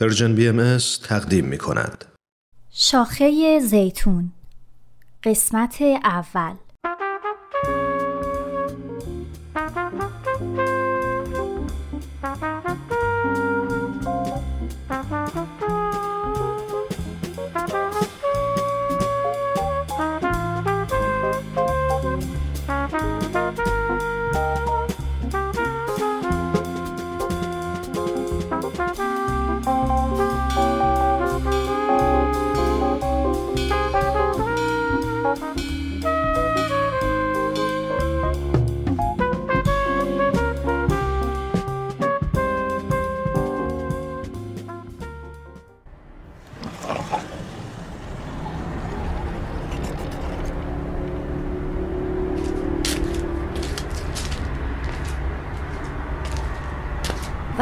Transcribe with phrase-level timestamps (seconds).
[0.00, 2.04] پرژن بی ام تقدیم می کند.
[2.70, 4.32] شاخه زیتون
[5.24, 6.56] قسمت اول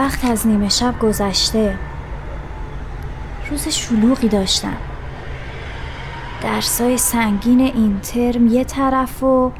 [0.07, 1.79] وقت از نیمه شب گذشته.
[3.51, 4.77] روز شلوغی داشتم.
[6.43, 9.53] درسای سنگین این ترم یه طرف و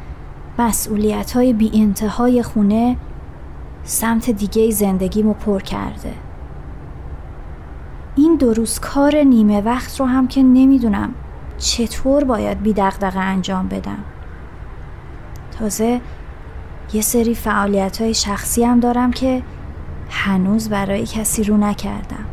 [0.59, 2.97] مسئولیت های بی انتهای خونه
[3.83, 6.13] سمت دیگه زندگیمو پر کرده.
[8.15, 11.13] این دو روز کار نیمه وقت رو هم که نمی‌دونم
[11.57, 14.03] چطور باید بی دقدقه انجام بدم.
[15.59, 16.01] تازه
[16.93, 19.43] یه سری فعالیت های شخصی هم دارم که
[20.09, 22.25] هنوز برای کسی رو نکردم.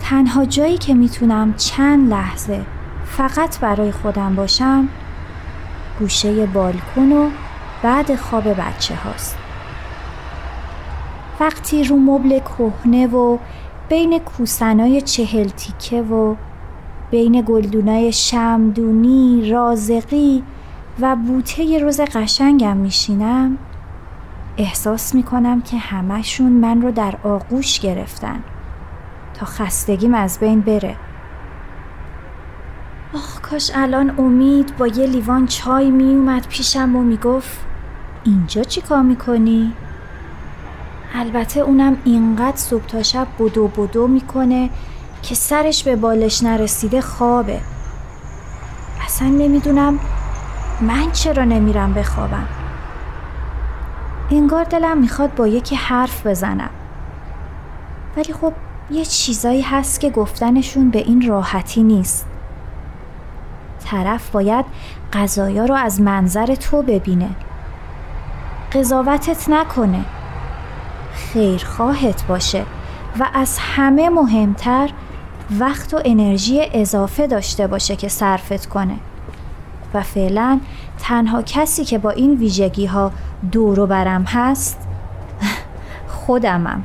[0.00, 2.60] تنها جایی که می‌تونم چند لحظه
[3.06, 4.88] فقط برای خودم باشم
[5.98, 7.30] گوشه بالکن و
[7.82, 9.38] بعد خواب بچه هاست.
[11.40, 13.38] وقتی رو مبل کهنه و
[13.88, 16.34] بین کوسنای چهل تیکه و
[17.10, 20.42] بین گلدونای شمدونی، رازقی
[21.00, 23.58] و بوته روز قشنگم میشینم
[24.56, 28.42] احساس می‌کنم که همهشون من رو در آغوش گرفتن
[29.34, 30.96] تا خستگیم از بین بره.
[33.14, 37.58] آخ کاش الان امید با یه لیوان چای میومد پیشم و می‌گفت
[38.24, 39.72] اینجا چی کار می‌کنی؟
[41.14, 44.70] البته اونم اینقدر صبح تا شب بدو بدو می‌کنه
[45.22, 47.60] که سرش به بالش نرسیده خوابه.
[49.06, 49.98] اصلا نمی‌دونم
[50.80, 52.48] من چرا نمیرم بخوابم.
[54.30, 56.70] انگار دلم می‌خواد با یکی حرف بزنم.
[58.16, 58.52] ولی خب
[58.90, 62.26] یه چیزایی هست که گفتنشون به این راحتی نیست.
[63.84, 64.64] طرف باید
[65.12, 67.30] قضایا رو از منظر تو ببینه.
[68.72, 70.04] قضاوتت نکنه.
[71.12, 72.64] خیرخواهت باشه
[73.20, 74.90] و از همه مهمتر
[75.58, 78.96] وقت و انرژی اضافه داشته باشه که صرفت کنه.
[79.94, 80.60] و فعلا
[80.98, 83.12] تنها کسی که با این ویژگی ها
[83.52, 84.78] دورو برم هست
[86.08, 86.84] خودمم.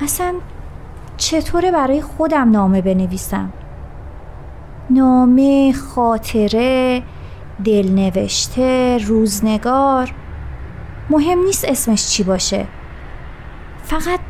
[0.00, 0.34] اصلا
[1.16, 3.52] چطوره برای خودم نامه بنویسم؟
[4.90, 7.02] نامه خاطره
[7.64, 10.12] دلنوشته روزنگار.
[11.10, 12.66] مهم نیست اسمش چی باشه.
[13.84, 14.20] فقط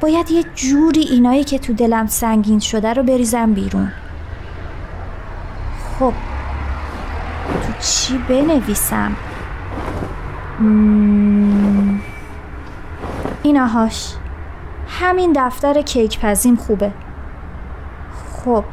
[0.00, 3.92] باید یه جوری اینایی که تو دلم سنگین شده رو بریزم بیرون.
[5.98, 6.12] خب
[7.80, 9.16] چی بنویسم؟
[13.42, 14.14] ایناهاش
[14.88, 16.92] همین دفتر کیک پزیم خوبه.
[18.32, 18.64] خب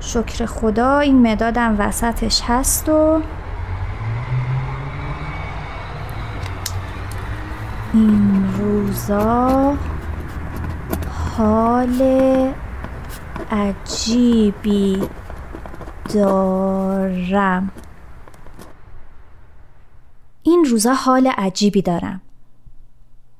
[0.00, 3.22] شکر خدا این مدادم وسطش هست و
[7.94, 9.76] این روزا
[11.36, 12.02] حال
[13.50, 15.02] عجیبی
[16.14, 17.70] دارم.
[20.48, 22.20] این روزا حال عجیبی دارم.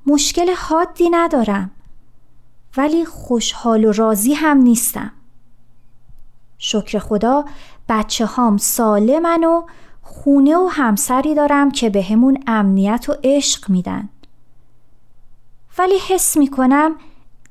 [0.05, 1.71] مشکل حادی ندارم.
[2.77, 5.11] ولی خوشحال و راضی هم نیستم.
[6.57, 7.45] شکر خدا
[7.89, 9.63] بچه هام سالمن و
[10.01, 14.09] خونه و همسری دارم که به همون امنیت و عشق میدن.
[15.77, 16.95] ولی حس می‌کنم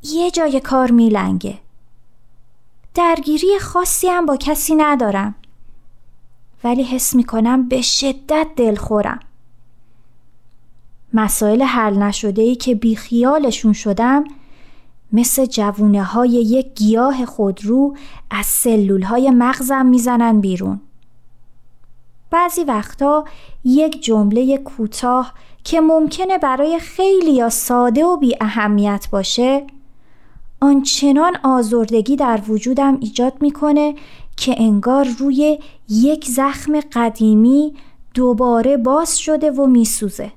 [0.02, 1.58] یه جای کار میلنگه.
[2.94, 5.34] درگیری خاصی هم با کسی ندارم.
[6.64, 9.20] ولی حس می‌کنم به شدت دلخورم.
[11.12, 14.24] مسائل حل نشده ای که بیخیالشون شدم
[15.12, 17.96] مثل جوونه های یک گیاه خودرو
[18.30, 20.80] از سلول های مغزم می‌زنن بیرون.
[22.30, 23.24] بعضی وقتا
[23.64, 25.32] یک جمله کوتاه
[25.64, 29.66] که ممکنه برای خیلی یا ساده و بی اهمیت باشه
[30.60, 33.94] آنچنان آزردگی در وجودم ایجاد می‌کنه
[34.36, 35.58] که انگار روی
[35.88, 37.74] یک زخم قدیمی
[38.14, 40.32] دوباره باز شده و میسوزه.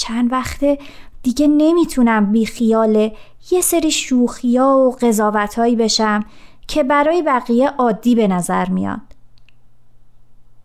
[0.00, 0.78] چند وقته
[1.22, 3.10] دیگه نمی‌تونم بی خیال
[3.50, 6.24] یه سری شوخیا و قضاوتهایی بشم
[6.68, 9.00] که برای بقیه عادی به نظر میاد.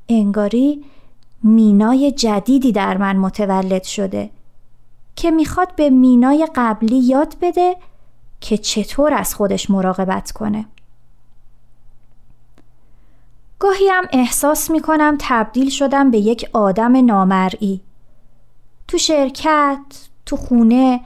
[0.09, 0.85] انگاری
[1.43, 4.29] مینای جدیدی در من متولد شده
[5.15, 7.75] که می‌خواد به مینای قبلی یاد بده
[8.41, 10.65] که چطور از خودش مراقبت کنه.
[13.59, 17.84] گاهی هم احساس می‌کنم تبدیل شدم به یک آدم نامرئی.
[18.87, 19.79] تو شرکت،
[20.25, 21.01] تو خونه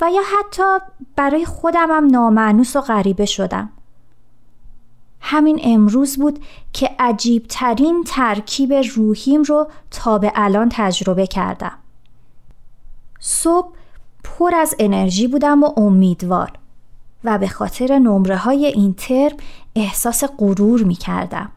[0.00, 0.62] و یا حتی
[1.16, 3.70] برای خودم هم نامعنوس و غریبه شدم.
[5.20, 11.78] همین امروز بود که عجیب ترین ترکیب روحیم رو تا به الان تجربه کردم.
[13.20, 13.72] صبح
[14.24, 16.52] پر از انرژی بودم و امیدوار
[17.24, 19.36] و به خاطر نمره های این ترم
[19.76, 21.50] احساس غرور می کردم.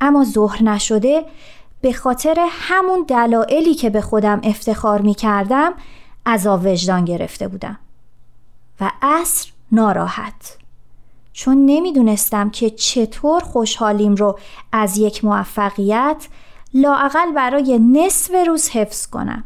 [0.00, 1.24] اما ظهر نشده
[1.80, 5.72] به خاطر همون دلایلی که به خودم افتخار می کردم
[6.24, 7.78] از وجدان گرفته بودم.
[8.80, 10.56] و عصر ناراحت.
[11.32, 14.38] چون نمی‌دونستم که چطور خوشحالیم رو
[14.72, 16.28] از یک موفقیت
[16.74, 19.44] لاعقل برای نصف روز حفظ کنم.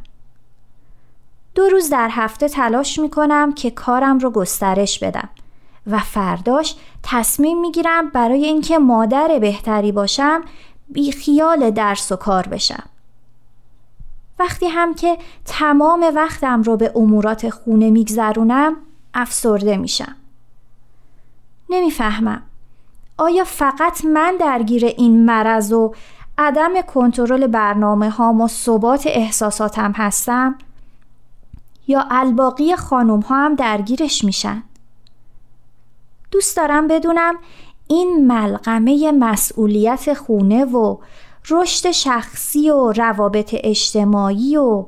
[1.55, 5.28] دو روز در هفته تلاش می کنم که کارم رو گسترش بدم
[5.87, 10.44] و فرداش تصمیم می گیرم برای اینکه مادر بهتری باشم
[10.93, 12.85] بیخیال درس و کار بشم.
[14.39, 18.77] وقتی هم که تمام وقتم رو به امورات خونه میگذرونم
[19.15, 20.17] افسرده میشم.
[21.71, 22.43] نمی‌فهمم.
[23.19, 25.94] آیا فقط من درگیر این مرض و
[26.39, 30.59] عدم کنترل برنامه هام و ثبات احساساتم هستم؟
[31.87, 34.62] یا الباقی خانوم ها هم درگیرش میشن؟
[36.31, 37.35] دوست دارم بدونم
[37.93, 40.97] این ملغمه مسئولیت خونه و
[41.50, 44.87] رشد شخصی و روابط اجتماعی و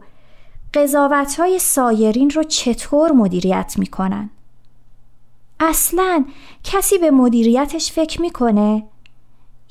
[0.74, 4.30] قضاوت های سایرین رو چطور مدیریت می‌کنن؟
[5.60, 6.24] اصلا
[6.64, 8.84] کسی به مدیریتش فکر می‌کنه؟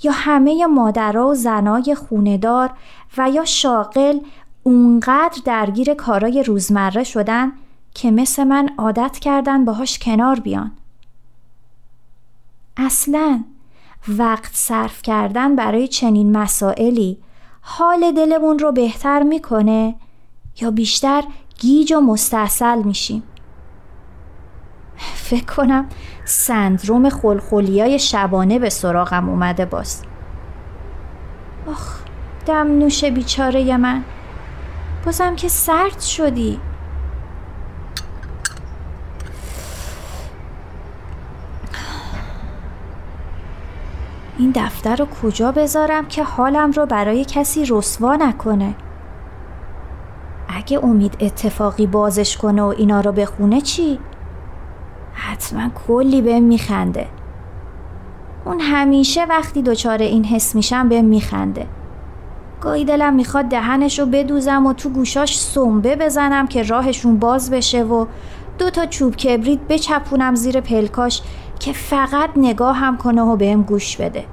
[0.03, 2.71] یا همه مادرها و زنای خوندار
[3.17, 4.19] و یا شاغل
[4.63, 7.51] اونقدر درگیر کارای روزمره شدن
[7.93, 10.71] که مثل من عادت کردن باهاش کنار بیان؟
[12.77, 13.43] اصلا.
[14.07, 17.17] وقت صرف کردن برای چنین مسائلی
[17.61, 19.95] حال دلمون رو بهتر می‌کنه
[20.61, 21.23] یا بیشتر
[21.59, 23.23] گیج و مستاصل میشیم؟
[25.15, 25.89] فکر کنم
[26.25, 30.01] سندروم خلخولیای شبانه به سراغم اومده باز.
[31.71, 31.99] آخ
[32.45, 34.03] دم نوش بیچاره من.
[35.05, 36.59] بازم که سرد شدی.
[44.43, 48.75] این دفتر رو کجا بذارم که حالم رو برای کسی رسوا نکنه؟
[50.47, 53.99] اگه امید اتفاقی بازش کنه و اینا رو بخونه چی؟
[55.13, 57.07] حتما کلی بهم میخنده.
[58.45, 61.67] اون همیشه وقتی دچار این حس میشم بهم میخنده.
[62.61, 67.83] گاهی دلم می‌خواد دهنش رو بدوزم و تو گوشاش سنبه بزنم که راهشون باز بشه
[67.83, 68.05] و
[68.57, 71.21] دو تا چوب کبریت بچپونم زیر پلکاش
[71.59, 74.25] که فقط نگاه هم کنه و بهم گوش بده.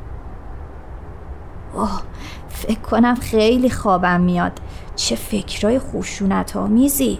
[1.75, 2.01] اوه
[2.49, 4.53] فکر کنم خیلی خوابم میاد.
[4.97, 7.19] چه فکرای خوشونت آمیزی.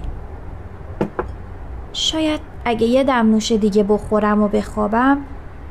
[1.93, 5.19] شاید اگه یه دمنوش دیگه بخورم و بخوابم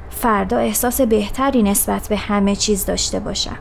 [0.09, 3.57] فردا احساس بهتری نسبت به همه چیز داشته باشم.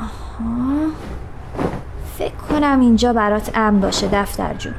[0.00, 0.88] آها.
[2.18, 4.74] فکر کنم اینجا برات امن باشه دفتر جون.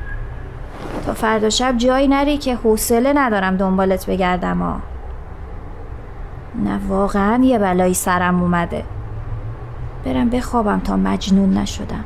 [1.06, 4.80] تا فردا شب جایی نری که حوصله ندارم دنبالت بگردم ها
[6.64, 8.84] نه واقعا یه بلایی سرم اومده.
[10.06, 12.06] برم بخوابم تا مجنون نشدم.